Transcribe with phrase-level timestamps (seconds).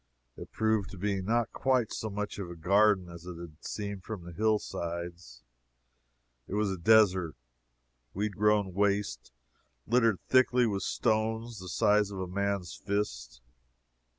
[0.35, 4.03] It proved to be not quite so much of a garden as it had seemed
[4.03, 5.43] from the hill sides.
[6.47, 7.35] It was a desert,
[8.15, 9.31] weed grown waste,
[9.85, 13.43] littered thickly with stones the size of a man's fist.